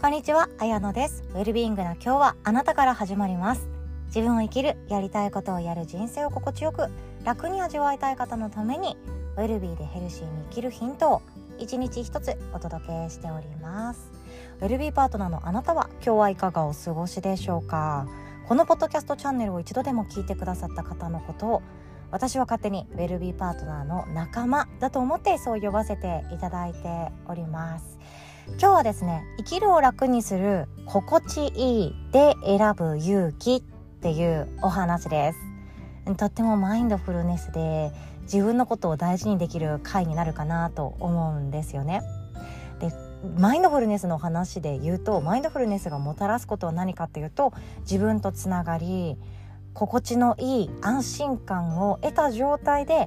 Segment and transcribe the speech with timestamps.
[0.00, 1.24] こんにちは、あやのです。
[1.34, 3.68] ウェルビーイングな今日はあなたから始まります。
[4.06, 6.86] 自分を生きる、やりたいことをやる人生を心地よく、
[7.24, 8.96] 楽に味わいたい方のために、
[9.36, 11.22] ウェルビーでヘルシーに生きるヒントを
[11.58, 14.12] 一日一つお届けしております。
[14.60, 18.06] ウェルビーパートナーのあなたは今日はいかがお過ごしでしょうか？
[18.46, 21.62] このポッドキャストチャンネルを一度でも聞いてくださった方のことを
[22.12, 26.78] 私は勝手にウェルビーパートナーの仲間だと思ってそう呼ばせていただいて
[27.26, 27.97] おります
[28.56, 33.62] 今日はですね生きるを楽にする心地いいで選ぶ勇気っ
[34.00, 35.38] ていうお話です。
[36.16, 42.02] とってもマインドフルネスで自分のことを大事にできる回になるかなと思うんですよね。
[42.80, 42.92] で
[43.36, 49.16] マインドフルネスの話で言うとマインドフルネスがもたらすことは何かっていうと自分とつながり
[49.74, 53.06] 心地のいい安心感を得た状態で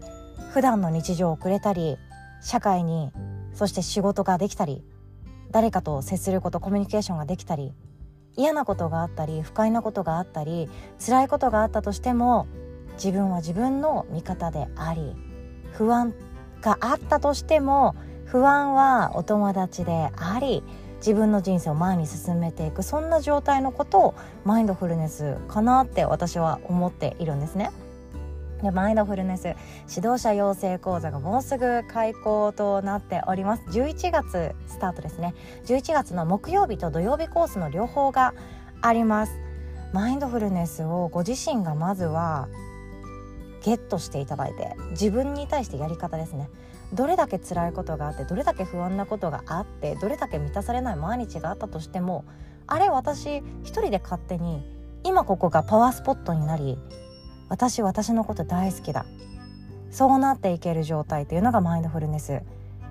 [0.53, 1.97] 普段の日常を送れたり
[2.41, 3.11] 社会に
[3.53, 4.83] そして仕事ができたり
[5.51, 7.73] 誰かと接することコミュニケーションができたり
[8.35, 12.47] 嫌なことがあったり不快なことがあったり辛いことがあったとしても
[12.93, 15.15] 自分は自分の味方であり
[15.73, 16.13] 不安
[16.61, 17.95] があったとしても
[18.25, 20.63] 不安はお友達であり
[20.97, 27.71] 自分の人生を前に進めていくそんな状態のことをマインドフルネスかなって私は思っているんですね。
[28.61, 29.55] でマインドフルネス
[29.89, 33.63] 指導者養成講座がもうすぐ開講となっております。
[33.69, 35.33] 11月スタートですね。
[35.65, 38.33] 11月の木曜日と土曜日コースの両方が
[38.81, 39.33] あります。
[39.93, 42.47] マインドフルネスをご自身がまずは
[43.63, 46.49] ゲットしていただいて自分に対してやり方ですね。
[46.93, 52.25] どれだけ辛いことがあってどれだけ不安なことがあってどれだけ満たされない毎日があったとしても
[52.67, 54.61] あれ私一人で勝手に
[55.03, 56.77] 今ここがパワースポットになり
[57.51, 59.05] 私私のこと大好きだ。
[59.91, 62.39] そうなっていける状態というのがマインドフルネス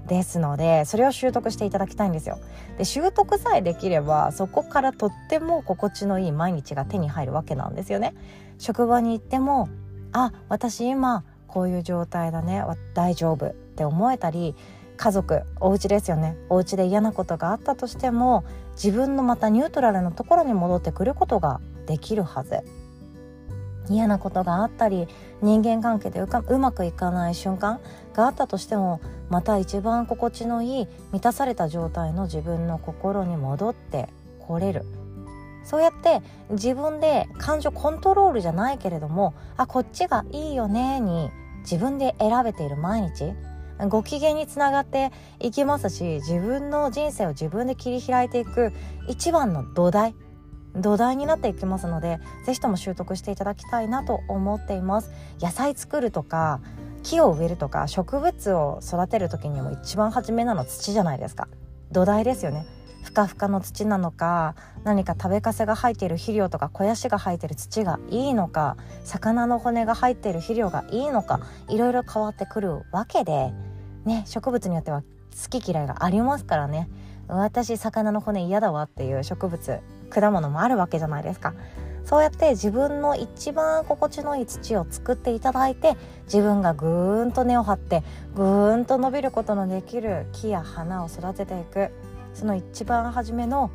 [0.06, 2.38] ですのでそれを習得していただきたいんですよ。
[2.76, 8.14] で習得さえできればそこからとっても心地のいい毎日が手に入るわけなんですよね。
[8.58, 9.70] 職場に行っても
[10.12, 12.62] あ私今こういう状態だね
[12.92, 14.54] 大丈夫って思えたり
[14.98, 16.36] 家族お家ですよね。
[16.50, 22.58] お家で嫌なことがあったとしても自分のまたニュートラルのところに戻ってくることができるはず。
[23.90, 25.08] 嫌なことがあったり
[25.42, 27.80] 人間関係でうまくいかない瞬間
[28.14, 34.08] があったとしてもまた一番心地のいい満たされた状態の自分の心に戻って
[34.38, 34.84] これる。
[35.62, 41.30] そうやって自分で感情コントロールじゃないけれどもあこっちがいいよねに
[41.60, 43.34] 自分で選べている毎日
[43.88, 48.72] ご機嫌につながっていきますし自分の人生を自分で切り開いていく
[49.08, 50.14] 一番の土台
[50.76, 55.10] 土台になっていきますので是非とも習得していただきたいなと思っています。
[55.40, 56.60] 野菜作るとか
[57.02, 61.48] 木を植えるとか植物を育てる時にも一番初めなの土じゃないですか。
[61.90, 62.66] 土台ですよね。
[63.02, 64.54] ふかふかの土なのか
[64.84, 73.52] 何か食べかせが入っている肥料とか肥やしが入っている土がいいのか魚の骨が入っている肥料がいいのかいろいろ変わってくるわけで
[74.04, 76.88] ね植物によっては好き嫌いがありますからね。
[77.28, 81.54] 私魚の骨嫌だわっていう植物果物もあるわけじゃないですか。
[82.04, 88.02] そうやって自分の一番心地のいい土を作っていただいて自分がぐーんと根を張って
[88.34, 91.90] ぐーんと伸びることのできる木や花を育てていく。
[92.34, 93.70] その一番初めの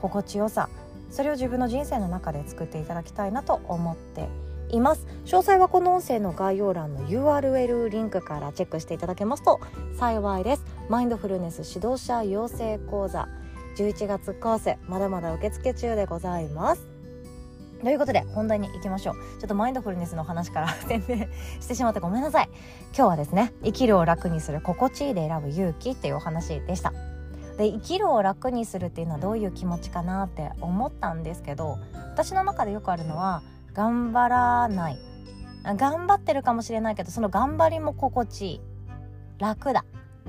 [0.00, 0.68] 心地よさ。
[1.10, 4.28] それを自分の人生の中で作っていただきたいなと思って
[4.68, 5.06] います。
[5.24, 9.60] 詳細はこの音声の概要欄の URL リンクからチェックしていただけますと
[9.98, 10.64] 幸いです。
[10.88, 13.28] マインドフルネス指導者養成講座。
[13.76, 16.86] 11月コースまだまだ受付中でございます。
[17.82, 19.14] ということで本題に行きましょう。
[19.40, 22.50] ちょっとマインドフルネスの話から宣伝してしまってごめんなさい。
[22.94, 26.92] 今日はですね生きるを楽にする心地いいで選ぶ勇気っていうお話でした。
[27.56, 31.78] で生きるを楽にするっていうのはどういう気持ちかなって思ったんですけど
[32.12, 33.42] 私の中でよくあるのは
[33.72, 34.98] 頑張らない。
[35.64, 38.60] 頑張ってるかもしれないけどその頑張りも心地いい。
[39.38, 39.84] 楽だ。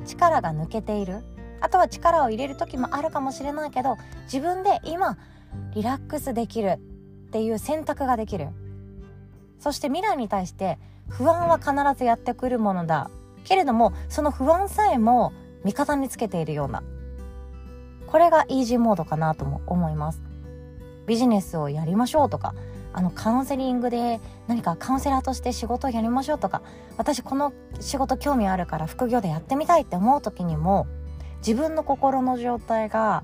[0.05, 1.21] 力が抜けている。
[1.61, 5.17] あとは力を入れる時もあるかもしれないけど自分で今
[5.73, 6.79] リラックスできる
[7.27, 8.49] っていう選択ができる。
[9.59, 13.09] そして未来に対して不安は必ずやってくるものだ。
[13.43, 16.83] けれどもその不安さえも味方につけているような。
[18.07, 20.21] これがイージーモードかなとも思います。
[21.05, 22.53] ビジネスをやりましょうとか
[22.93, 26.61] あのカウンセリングで何かカウンセラーとして仕事をやりましょうとか
[26.97, 30.87] 私この仕事興味あるから副業でやってみたいって思う時にも
[31.45, 33.23] 自分の心の状態が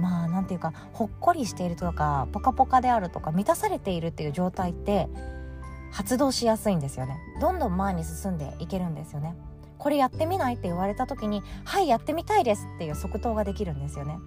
[0.00, 5.08] まあなんていうかほっこりしているとかポカポカであるとか満たされているっていう状態って
[5.90, 7.18] 発動しやすいんですよね。
[7.40, 9.34] どんどん前に進んでいけるんですよね。
[9.78, 14.18] これやってみないって言われた時にはいやってみたいですっていう即答ができるんですよね。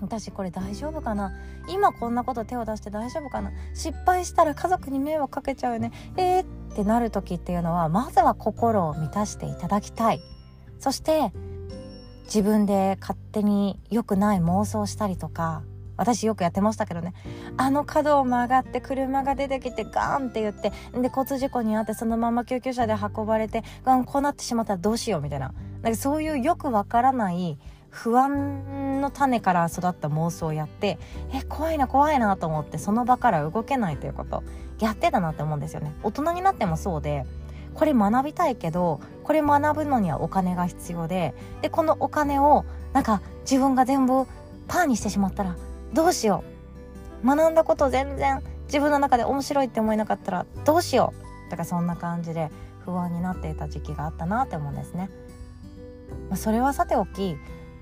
[0.00, 1.32] 私これ大丈夫かな？
[1.68, 3.52] 今こんなこと手を出して大丈夫かな？
[3.74, 5.92] 失敗したら家族に迷惑かけちゃうよね。
[6.16, 10.20] えー、ってなる時っていうのはまずは心を満たしていただきたい。
[10.78, 11.32] そして
[12.32, 15.64] 自分で勝手に良くない妄想したりとか
[15.96, 17.12] 私よくやってましたけどね。
[17.58, 25.52] あの角を曲がって車が出てきてガーンって言ってで交通事故に遭ってそのまま救急車で運ばれてガンこうなってしまったらどうしようみたいな。
[25.82, 27.58] なんかそういうよくわからない
[27.90, 30.98] 不安の種から育った妄想をやって
[31.34, 34.44] え怖いな怖いなと思ってその場から動けないということ
[34.78, 35.92] やってたなって思うんですよね。
[36.02, 37.26] 大人になってもそうで
[37.74, 44.26] これ学びたいけどこれ学ぶのにはお金が必要ででこのお金をなんか自分が全部
[44.68, 45.56] パーにしてしまったら
[45.92, 46.44] どうしよ
[47.22, 51.12] う学んだこと全然自分の中で面白いって思えなかったらどうしよ
[51.48, 52.50] うだからそんな感じで
[52.84, 55.10] 不安になっていた時期があったなって思うんですね。
[56.28, 57.36] まあ、それはさておき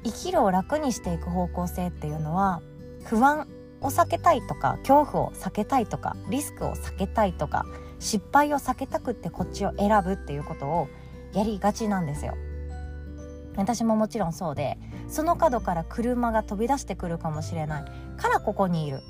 [0.04, 2.62] 生きるを楽にしていく方向性っていうのは
[3.04, 3.46] 不安
[3.80, 7.64] を避けたいとか恐怖を避けたいとかリスクを避けたいとか
[7.98, 10.88] 失敗を避けたくってこっちを選ぶっていうことを
[11.32, 12.34] やりがちなんですよ。
[13.56, 14.78] 私ももちろんそうで
[15.08, 17.84] その角から車が飛び出してくるかもしれない
[18.16, 19.00] からここにいる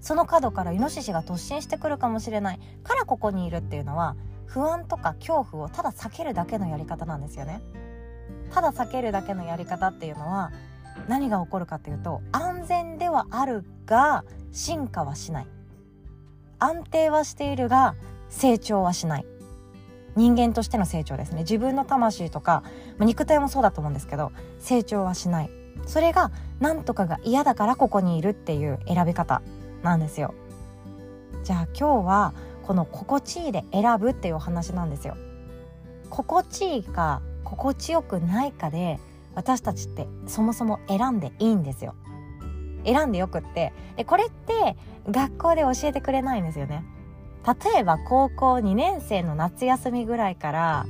[0.00, 4.16] その角からイノシシが突進してくるかもしれないからここにいるっていうのは
[4.46, 7.62] 不安とか恐怖をただ避けるだけのやり方なんですよね。
[8.52, 10.52] ただ避けるだけのやり方っていうのは
[11.08, 15.46] 何が起こるかっていうと安全ではあるが進化はしない
[16.58, 17.94] 安定はしているが
[18.30, 19.26] 成長はしない。
[20.16, 21.40] 人間としての成長ですね。
[21.40, 22.62] 自分の魂とか、
[22.98, 25.50] 肉体もそうだと思うんですけど成長はしない。
[25.86, 26.30] それが
[26.60, 29.42] 何とかが嫌だからここにいるっていう選び方
[29.82, 30.34] なんですよ。
[31.44, 35.16] じゃあ今日はこの心地いいで選ぶっていうお話なんですよ。
[36.10, 38.98] 心地いいか心地よくないかで
[39.34, 41.94] 私たちってそもそも選んでいいんですよ。
[42.84, 43.72] 選んでよくって。
[43.96, 44.76] でこれって
[45.08, 46.84] 学校で教えてくれないんですよね。
[47.46, 50.86] 例えば高校2年生の夏休みぐらいから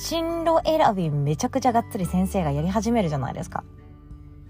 [0.00, 3.64] 進路選びめちゃくちゃがっつり先生がやり始めるじゃないですか。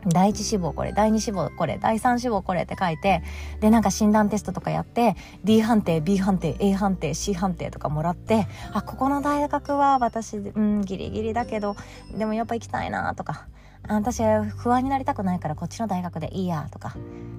[0.07, 3.23] 第一志望これ、第二志望これ、第三志望これって書いて、
[3.61, 11.77] で、なんか診断テストとかやって、D 判定、B 判定、A 判定、C 判定とかもらって、あ、ここの大学は私、うん、ギリギリだけど、
[12.17, 13.47] でもやっぱ行きたいなとか、
[13.89, 14.23] 私
[14.57, 16.97] 不安になりたくないからこっちの大学でいいやとか、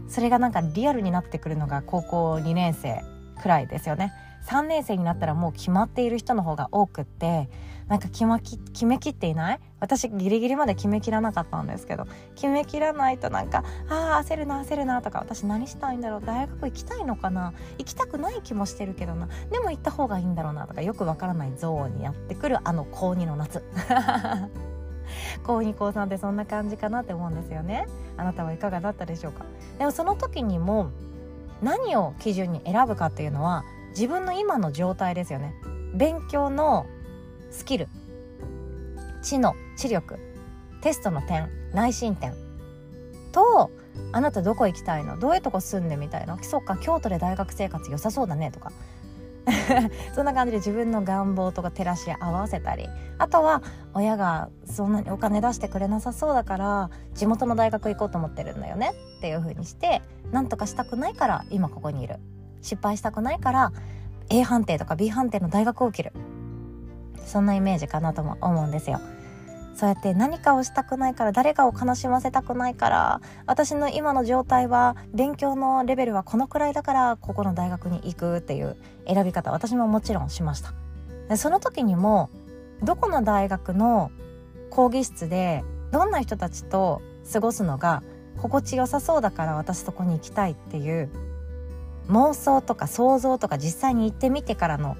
[0.07, 3.12] それがなんかリアルになってくるのが高校2年生。
[3.43, 4.13] くらいですよね。
[4.47, 7.49] 3年生になったらもう決まっている人の方が多くって
[7.87, 9.59] なんか決,、ま、き決めきっていない？
[9.79, 16.21] 私ギリギリまで決めきらなかったんですけど決めきらないとなんかああ焦るな焦るなとか私何したいんだろう？
[16.25, 17.53] 大学行きたいのかな？
[17.77, 19.27] 行きたくない気もしてるけどな。
[19.51, 23.63] でも行った方がいいんだろうなとかよくわからないゾーンにやってくるあの高2の夏。
[25.43, 27.85] 高2高3ってそんな感じかなって思うんですよね。
[28.17, 29.45] あなたはいかがだったでしょうか？
[29.77, 30.91] でもその時にも
[31.63, 35.53] 何を基準に選ぶかっていうのは自分の今の状態ですよね。
[35.93, 36.85] 勉強の
[37.51, 37.87] スキル。
[39.21, 40.19] 知の知力。
[40.81, 41.49] テストの点。
[41.73, 42.33] 内申点。
[43.31, 43.71] と
[44.11, 45.17] あなたどこ行きたいの？
[45.17, 46.37] どういうとこ住んでみたいの？
[46.43, 48.71] そっか京都で大学生活良さそうだねとか。
[50.15, 52.87] そんな感じで自分の願望とか照らし合わせたり。
[53.17, 53.61] あとは
[53.93, 60.01] 親がそんなにお金出してくれなさそうだから地元の大学行こうと思ってるんだよねっていう風にして
[60.33, 62.17] 何とかしたくないから今ここにいる。
[62.61, 63.71] 失敗したくないから
[64.29, 66.13] A 判定とか B 判定の大学を受ける。
[67.25, 68.99] そんなイメージかなとも思うんですよ。
[69.75, 80.73] そうやって何かをしたくないから誰かを悲しませたくないから私の今の状態は勉強のレベルはこのくらいだからここの大学に行くっていう選び方私ももちろんしました。
[81.27, 82.29] でその時にも
[82.83, 84.11] どこの大学の
[84.69, 88.03] 講義室でどんな人たちと過ごすのが
[88.43, 91.09] 心地よさそうだから私そこに行きたいっていう
[92.09, 94.97] 妄想とか想像とか実際に行ってみてからの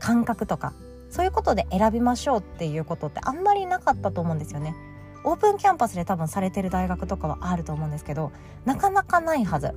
[0.00, 0.72] 感覚とか
[1.08, 4.74] そういうことで選びましょうっていうことってあんまりなかったと思うんですよね。
[5.22, 8.32] オープンキャンパスで多分されてる大学とかはあると思うんですけど
[8.64, 9.72] なかなかないはず。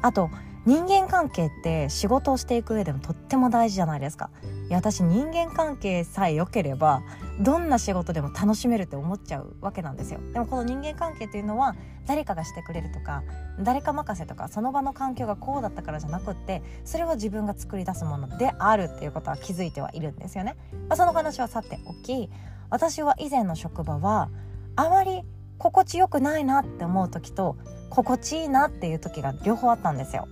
[0.00, 0.30] あと
[0.64, 4.30] 人間関係って仕事をしていく上でもとっても大事じゃないですか。
[4.68, 7.02] いや私人間関係さえ良ければ
[7.40, 10.20] どんな仕事でも楽しめるって思っちゃうわけなんですよ。
[10.32, 11.74] でもこの人間関係っていうのは
[12.06, 13.24] 誰かがしてくれるとか
[13.58, 20.56] 誰か任せとかその場の環境がこうだったからじゃなくってそれは自分が作り出すものであるっていうことは気づいてはいるんですよね。
[20.88, 22.30] まあ、その話はさておき
[22.70, 24.30] 私は以前の職場は
[24.76, 25.22] あまり
[25.58, 27.56] 心地よくないなって思う時と
[27.90, 30.28] 心地いいなっていう時が両方あったんですよ。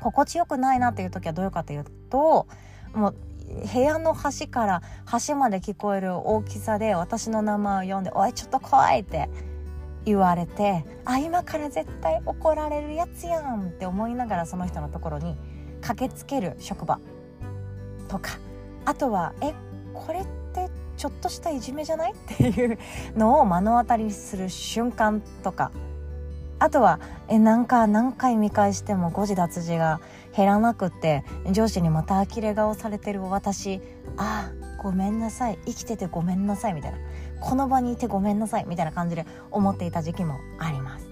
[0.00, 2.46] 心地よくないなっていう時はどういうかというと
[2.94, 3.14] もう
[3.72, 9.28] 部屋の端から端まで聞こえる大きさで私の名前を呼んで「おいちょっと怖い」って
[10.04, 15.36] 言われてあ今から絶対怒られるやつやんって思いながらその人のところに
[15.80, 17.00] 駆けつける職場
[18.08, 18.38] とか
[18.84, 19.52] あとはえ
[19.92, 22.12] これってちょっとしたいじめじゃない？
[22.12, 22.78] っていう
[23.16, 25.70] のを目の当たりする瞬間とか
[26.60, 30.00] あとはえなんか何回見返しても誤字脱字が
[30.36, 33.80] 減らなくって上司にまた呆れ顔されてる私
[34.16, 34.50] あ
[34.80, 36.98] ごめんなさい生きててごめんなさいみたいな。
[37.40, 41.08] この場にいてごめんなさいみたいな感じで思っていた時期もあります。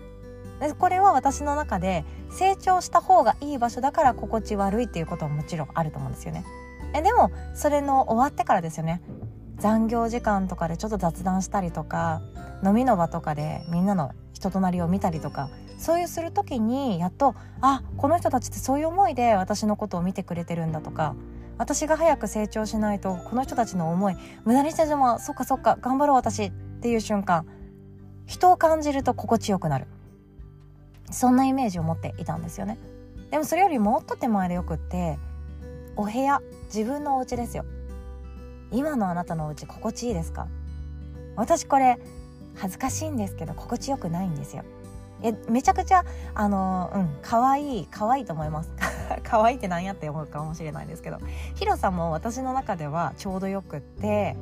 [0.60, 6.44] でこれは私の中で成長した方がいい場所だから心地悪いっていうことはもちろんあると思うんですよね。
[6.94, 9.00] えでもそれの終わってからですよね。
[9.56, 12.22] 残業時間とかでちょっと雑談したりとか
[12.64, 21.16] 飲みの場とかでみんなの人となりを見たりとかそういうする時にやっとあこの人たちってそういう思いで私のことを見てくれてるんだとか
[21.58, 27.44] 私が早く成長しないとこの人たちの思い無駄にしてでもそっかそっか頑張ろう私っていう瞬間
[28.26, 29.86] 人を感じると心地よくなる。
[31.10, 32.78] そんなイメージを持っていたんですよね。
[33.30, 35.18] でもそれよりもっと手前でよくって
[35.96, 37.64] お部屋自分のお家ですよ。
[38.70, 40.46] 今のあなたのお家心地いいですか？
[41.34, 41.98] 私これ
[42.58, 44.64] 恥ずかしいんですけど心地よくないんですよ。
[45.20, 48.70] えめちゃくちゃあのうん可愛い可愛いと思います。
[49.24, 51.18] 可愛いって何やって思うかもしれないですけど。
[51.54, 54.36] 広さも私の中ではちょうどよくって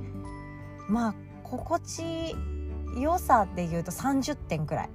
[0.89, 2.37] まあ心地
[2.99, 4.91] 良さで言うと30点くらい。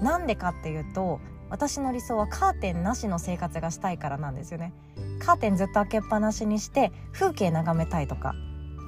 [0.00, 4.72] なんでかっていうと私の理想はカーテンなしの生活がしたいからなんですよね。
[5.18, 8.34] カーテンずっと開けっぱなしにして風景眺めたいとか。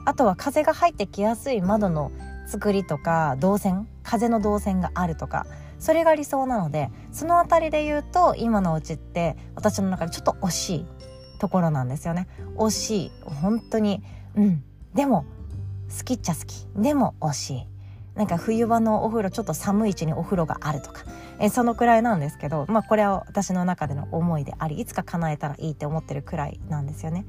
[0.07, 2.11] あとは風が入ってきやすい窓の
[2.50, 5.47] 作りとか動線風の動線があるとか
[5.78, 10.87] それが理想なのでその辺りで言うと今のうちって私の中でちょっと惜しい
[11.38, 12.28] ところなんですよね。
[12.57, 13.12] 惜しい。
[13.25, 14.02] 本当に
[14.37, 14.62] うん。
[14.95, 15.25] でも
[15.97, 16.66] 好きっちゃ好き。
[16.76, 17.66] でも惜しい。
[18.14, 21.04] なんか冬場のお風呂ちょっと寒い位置にお風呂があるとか。
[21.38, 27.25] えそのくらいなんですけどまあこれは私の中での思いでありいつか叶えたらいいって思ってるくらいなんですよね。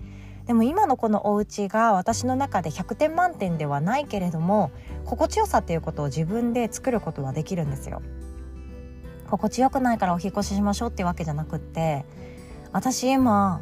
[0.52, 4.70] でも今のこのお家が私の中で100点満点ではないけれども
[5.06, 8.02] 心地よさっていうことを自分で作ることはできるんですよ。
[9.30, 12.04] 心地よくないからお引越ししましょうってわけじゃなくって
[12.74, 13.62] 私今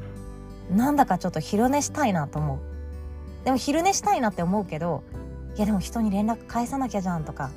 [0.71, 3.45] なんだかちょっと昼寝したいなと思う。
[3.45, 5.03] でも昼寝したいなって思うけど
[5.57, 7.51] いやでも人に連絡返さなきゃじゃんとか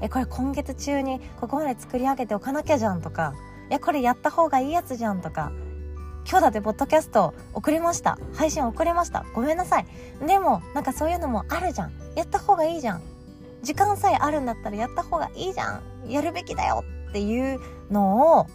[0.00, 3.34] えこれ今月中にここまで作り上げておかなきゃじゃんとか
[3.68, 5.50] いやこれやった方がいいやつじゃんとか
[6.28, 8.18] 今日だってポッドキャスト遅れました。
[8.34, 9.24] 配信遅れました。
[9.32, 9.86] ごめんなさい。
[10.26, 11.92] でもなんかそういうのもあるじゃん。
[12.16, 13.02] やった方がいいじゃん。
[13.62, 16.10] 時間さえあるんだったらやった方がいいじゃん。
[16.10, 17.60] やるべきだよっていう
[17.92, 18.46] のを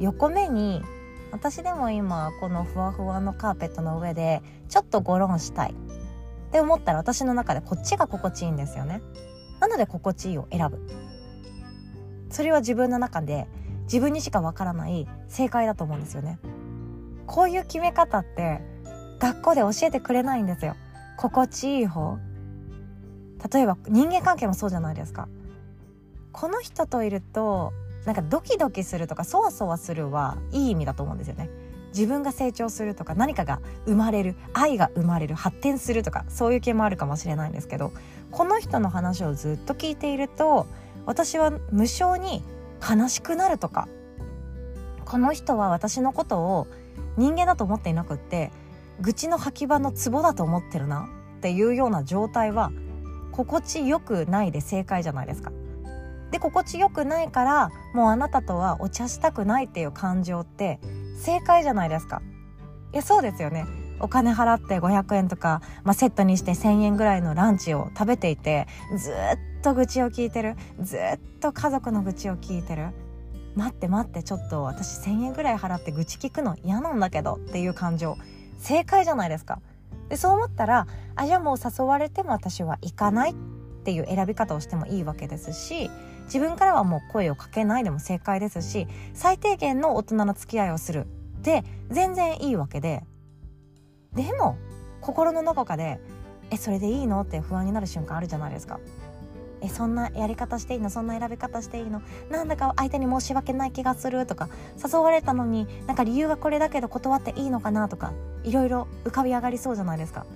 [0.00, 0.82] 横目に
[1.32, 5.70] 私でも今このふわふわのカーペットの上でちょっとゴロンしたい。
[5.70, 9.00] って思ったら私の中でこっちが心地いいんですよね。
[9.60, 10.86] なので心地いいを選ぶ。
[12.28, 13.48] それは自分の中で
[13.84, 16.38] 自分にしかわからない正解だと思うんですよね。
[17.26, 18.60] こういう決め方って
[19.18, 20.76] 学校で教えてくれないんですよ。
[21.16, 22.18] 心地いい方。
[23.52, 25.28] 例えば人間関係もそうじゃないですか。
[26.32, 27.72] この人といると
[28.04, 31.48] なんかドキドキするとかそわそわするはいい意味だと思うんですよね。
[31.96, 37.90] 自分が成長するとか何かが生まれる愛が生まれる発展するとかそういう系もあるかもしれないんですけど
[38.30, 40.66] この人の話をずっと聞いていると
[41.06, 42.42] 私は無性に
[42.86, 43.88] 悲しくなるとか
[45.06, 46.66] この人は私のことを
[47.16, 48.50] 人間だと思っていなくって
[49.00, 51.08] 愚痴の吐き場のツボだと思ってるな
[51.38, 52.72] っていうような状態は
[53.32, 55.52] 心地よくないで正解じゃないですか。
[56.30, 60.80] で心地よくないからもうあなたとはお茶したくないっていう感情って
[61.20, 62.20] 正解じゃないですか
[62.92, 63.64] いやそうですよね
[64.00, 68.66] お金払って500円とか、まあ、セットにして1,000円ぐらいのランチを食べていて
[68.98, 69.14] ずっ
[69.62, 71.00] と愚痴を聞いてるずっ
[71.40, 72.88] と家族の愚痴を聞いてる
[73.56, 78.16] 待って待ってちょっと私1,000円ぐらい払って愚痴聞くの嫌なんだけどっていう感情
[78.58, 79.60] 正解じゃないですか
[80.08, 80.86] でそう思ったら
[81.16, 83.34] あじゃあもう誘われても私は行かないっ
[83.84, 85.90] ていう選び方をしてもいいわけですし
[86.26, 91.06] 自分からはもう声をかけないでも正解ですし最低限の大人の付き合いをする
[91.42, 93.04] で全然いいわけで
[94.12, 94.56] でも
[95.00, 96.00] 心の中かで
[96.50, 98.80] 「えそれでいいの?」って不安になる瞬間あるじゃないですか。
[99.62, 100.90] えそんなやり方していいの？
[100.90, 102.02] そんな選び方していいの？
[102.30, 104.48] なんだか相手に申し訳ない気がするとか
[104.82, 108.12] 誘われたのになんか理由がこれだけど断っていいのかなとか
[108.44, 110.26] いろいろ浮かび上がりそうじゃないですか。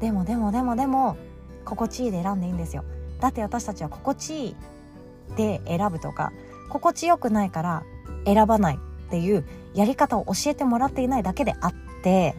[0.00, 1.16] でもでもでもでも
[1.64, 2.84] 心地いいで選んでいいんですよ。
[3.20, 4.56] だって私たちは心地いい
[5.36, 6.32] で選ぶとか
[6.68, 7.84] 心地よくないから
[8.26, 9.44] 選ばないっていう
[9.74, 12.34] やり方を教えてもらっていないだけであって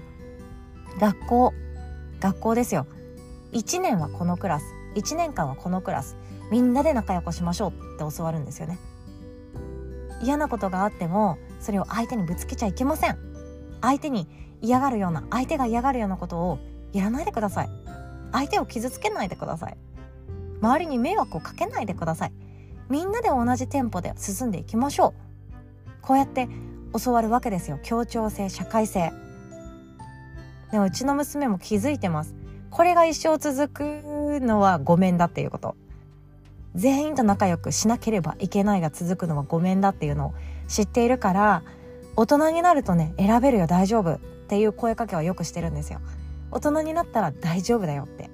[1.00, 1.54] 学校
[2.20, 2.86] 学校ですよ。
[3.54, 4.66] 1年はこのクラス。
[4.96, 6.16] 1年間はこのクラス
[6.52, 8.78] みんなで仲良くしましょうって教わるんですよね。
[10.22, 13.18] 嫌なことがあってもそれを相手にぶつけちゃいけません。
[13.82, 14.28] 相手に
[14.62, 16.60] 嫌がるような相手が嫌がるようなことを
[16.94, 17.70] やらないでください。
[18.32, 19.78] 相手を傷つけないでください。
[20.62, 22.34] 周りに迷惑をかけないでください。
[22.90, 25.14] みんなで同じテンポで進んでいきましょう。
[26.02, 26.48] こうやって
[27.04, 27.80] 教わるわけですよ。
[27.84, 29.12] 協調性社会性。
[30.72, 32.34] でもうちの娘も気づいてます。
[32.74, 33.82] これが一生続く
[34.42, 35.76] のはごめんだっていうこと。
[36.74, 40.34] 全員と仲良くしなければいけないが続くのはごめんだっていうのを
[40.68, 41.62] 知っているから
[42.16, 46.00] 大人になるとね選べるよ大丈夫っていう声かけはよくしてるんですよ。
[46.50, 48.32] 大人になったら大丈夫だよって。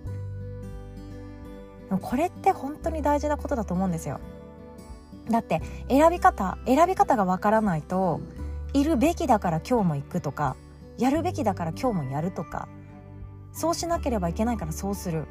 [2.02, 4.22] これって本当に大事なことだと思うんですよ。
[5.30, 8.22] だって選び方選び方がわからないと
[8.72, 10.56] いるべきだから今日も行くとか
[10.98, 12.70] やるべきだから今日もやるとか
[13.52, 15.26] そうしなければいけないからそうする。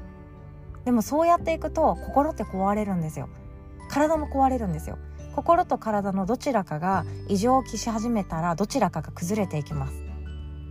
[0.84, 3.28] でもそうやっていくと心って壊れるんですよ。
[3.90, 4.98] 体も壊れるんですよ。
[5.34, 9.94] 心と体のどちらかが異常を期し始めたらどちらかが崩れていきます。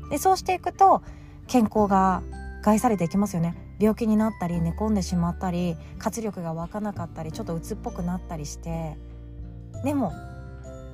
[0.10, 1.02] でそうしていくと
[1.48, 2.22] 健康が
[2.64, 3.56] 害されていきますよね。
[3.80, 8.98] 病気になったり寝込んでしまったり活力が湧かなかったりちょっと鬱っぽくなったりして。
[9.84, 10.14] でも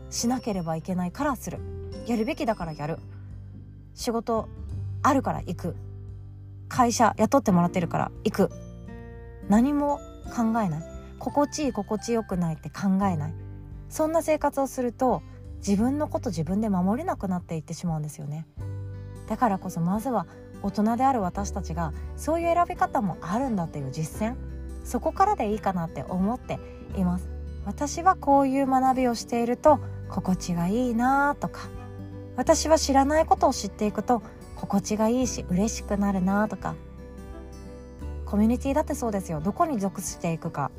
[0.09, 1.59] しなければいけないからする。
[2.05, 2.99] やるべきだからやる。
[3.95, 4.49] 仕事
[5.01, 5.75] あるから行く。
[6.73, 8.49] 会社雇ってもらってるから行く。
[9.47, 9.99] 何も
[10.35, 10.83] 考えない。
[11.19, 13.33] 心地いい心地よくないって考えない。
[13.89, 15.21] そんな生活をすると
[15.57, 18.47] 自分のこと自分で守れなくなっていってしまうんですよね。
[19.29, 20.25] だからこそまずは
[20.63, 24.35] 大人である私たちがそういう選び方もあるんだっていう実践。
[24.83, 26.57] そこからでいいかなって思って
[26.97, 27.29] います。
[27.67, 31.69] 私はこういう学びをしていると心地がいいなとか
[32.35, 34.23] 私は知らないことを知っていくと
[34.63, 36.75] 心地がいいし嬉しくなるなとか。
[38.25, 39.41] コミュニティだってそうですよ。
[39.41, 40.71] どこに属していくか。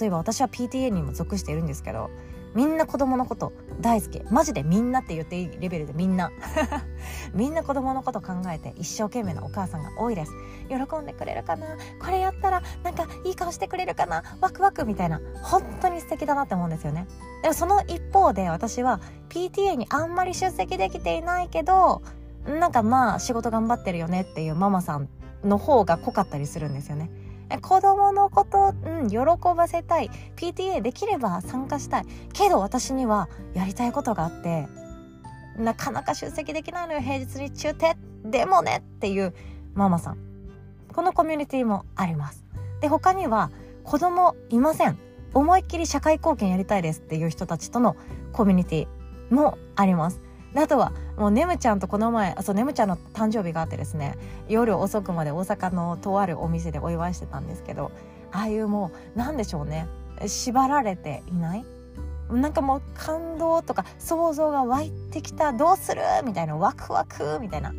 [0.00, 2.10] 例えば私は PTA にも属しているんですけど
[2.54, 4.22] みんな子供のこと大好き。
[4.30, 6.30] マジでみんなって言っていいレベルでみんな。
[7.34, 10.32] みんな子供のこと考えて一生懸命なお母さんが多いです。
[10.68, 11.66] 喜んでくれるかな？
[12.02, 14.22] これやったらなんかいい顔してくれるかな？
[14.40, 15.20] ワクワクみたいな。
[15.42, 17.06] 本当に素敵だなって思うんですよね。
[17.42, 22.02] でもその一方で私は PTA にあんまり出席できていないけど
[22.46, 25.08] なんかまあ仕事頑張ってるよねっていうママさん
[25.44, 27.10] の方が濃かったりするんですよね。
[27.58, 29.18] 子供のこと、うん、喜
[29.56, 30.10] ばせたい。
[30.36, 32.06] PTA できれば参加したい。
[32.32, 34.68] けど私にはやりたいことがあって
[35.56, 37.00] なかなか出席できないのよ。
[37.00, 38.82] 平日に中停でもね。
[38.96, 39.34] っていう
[39.74, 40.18] ママさん。
[40.92, 42.44] このコミュニティもあります。
[42.80, 43.50] で他には
[43.84, 44.98] 子供いません。
[45.34, 47.00] 思いっきり社会貢献やりたいです。
[47.00, 47.96] っていう人たちとの
[48.32, 50.20] コミュニティもあります。
[50.54, 54.16] あとはもうねむちゃんとこの前そうねむちゃんの誕生日があってですね
[54.48, 57.92] 夜遅くまで大阪のとあるお店でお祝いしてたんですけど
[58.32, 59.86] ああいうもう何でしょうね
[60.26, 61.64] 縛られていない？
[62.30, 66.02] なんかもう感動とか想像が湧いてきたどうする？
[66.24, 67.72] みたいなワクワクみたいな。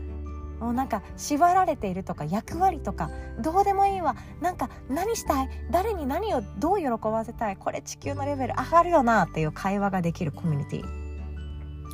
[0.59, 4.15] もうなんか縛られているとか役割とかどうでもいいわ。
[4.41, 5.49] なんか何したい？
[5.71, 7.57] 誰に何をどう喜ばせたい？
[7.57, 11.00] これ地球のレベル上がるよなっていう会話ができるコミュニティ。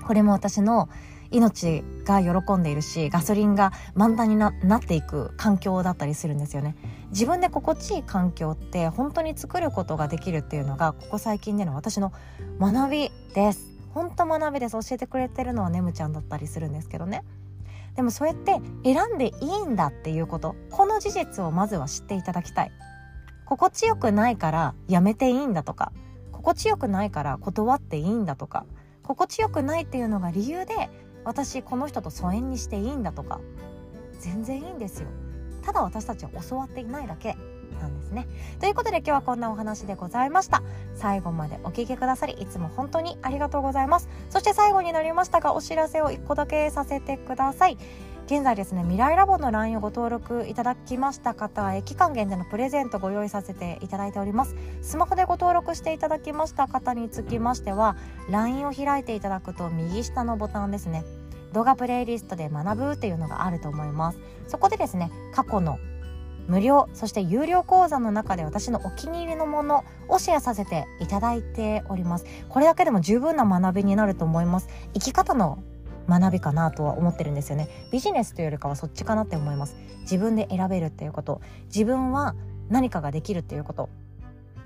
[0.05, 0.89] これも私の
[1.31, 6.75] 命が喜んでいるしガソリンが満タンになっていく環境だったりするんですよね。
[7.09, 12.13] 自分で心地いい環境って本当に作ることができるっていうのがここ最近での私の
[12.59, 13.67] 学びです。
[13.93, 14.73] 本当学びです。
[14.73, 17.23] 教えてくれてるのはねむちゃんだったりするんですけどね。
[17.95, 22.71] でもそうやって選んでいいんだっていうことこの事実をまずは知っていただきたい。
[23.45, 25.93] 心地よくないからやめていいんだとか
[26.33, 28.65] 心地よくないから断っていいんだとか
[29.07, 30.89] 心地よくないっていうのが理由で
[31.23, 33.39] 私この人と疎遠にしていいんだとか
[34.19, 35.07] 全然いいんですよ。
[35.61, 37.37] ただ私たちは教わっていないだけ
[37.79, 38.27] なんですね。
[38.59, 40.61] ということで今日はこんなお話でございました。
[40.95, 44.09] 最後までお聴きくださりいつも本当にありがとうございます。
[44.29, 47.77] そして最後になりましたがお知らせを1個だけさせてください。
[48.27, 54.53] 現在ですね未来ラボの LINE をご登録いただきました方へ期間限定のプレゼントご用意させていただいております。
[54.81, 57.95] スマホでご登録していただきました方につきましては
[58.29, 61.05] LINE を開いていただくと右下のボタンですね。
[61.53, 64.19] 動画プレイリストで学ぶっていうのがあると思います。
[64.49, 65.79] そこでですね過去の
[66.49, 72.25] 無料そして有料講座の中で私のお気に入りのものをシェアさせていただいております。
[72.49, 74.67] これだけでも十分な学びになると思います。
[74.93, 75.59] 生き方の
[76.07, 77.67] 学びかなとは思ってるんですよね。
[77.91, 79.75] ビジネスというよりかはそっちかなって思います。
[80.01, 81.41] 自分で選べるっていうこと。
[81.65, 82.35] 自分は
[82.69, 83.89] 何かができるっていうこと。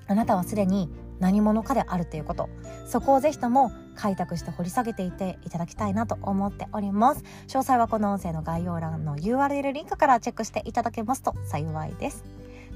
[0.08, 2.49] あなたはすでに何者かであるっていうこと。
[2.86, 7.23] そこをぜひとも開拓して掘り下げていていただきたいなと思っております。
[7.47, 12.23] 詳細はこの音声の概要欄の URL リンクからチェックしていただけますと幸いです。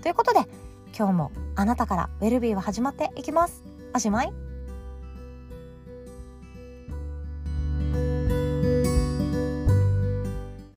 [0.02, 0.40] ということで
[0.96, 3.64] 今日もあなたからウェルビーは始まっていきます。
[3.94, 4.45] おしまい。